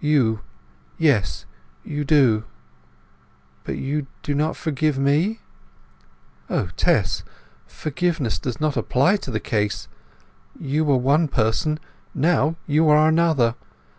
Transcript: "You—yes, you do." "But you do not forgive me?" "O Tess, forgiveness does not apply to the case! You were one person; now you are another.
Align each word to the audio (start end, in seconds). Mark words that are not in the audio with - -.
"You—yes, 0.00 1.46
you 1.84 2.04
do." 2.04 2.44
"But 3.64 3.78
you 3.78 4.08
do 4.22 4.34
not 4.34 4.54
forgive 4.54 4.98
me?" 4.98 5.40
"O 6.50 6.66
Tess, 6.76 7.24
forgiveness 7.66 8.38
does 8.38 8.60
not 8.60 8.76
apply 8.76 9.16
to 9.16 9.30
the 9.30 9.40
case! 9.40 9.88
You 10.60 10.84
were 10.84 10.98
one 10.98 11.28
person; 11.28 11.80
now 12.14 12.56
you 12.66 12.90
are 12.90 13.08
another. 13.08 13.54